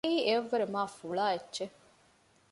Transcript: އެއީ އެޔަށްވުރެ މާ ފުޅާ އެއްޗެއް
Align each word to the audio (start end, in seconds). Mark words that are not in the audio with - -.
އެއީ 0.05 0.19
އެޔަށްވުރެ 0.27 0.65
މާ 0.73 0.81
ފުޅާ 0.97 1.25
އެއްޗެއް 1.31 1.75